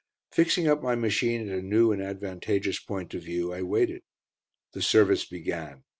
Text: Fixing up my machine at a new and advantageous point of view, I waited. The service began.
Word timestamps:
Fixing 0.31 0.67
up 0.67 0.81
my 0.81 0.95
machine 0.95 1.47
at 1.47 1.55
a 1.55 1.61
new 1.61 1.91
and 1.91 2.01
advantageous 2.01 2.79
point 2.79 3.13
of 3.13 3.21
view, 3.21 3.53
I 3.53 3.61
waited. 3.61 4.01
The 4.73 4.81
service 4.81 5.25
began. 5.25 5.83